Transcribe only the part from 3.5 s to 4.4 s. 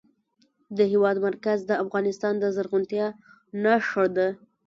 نښه ده.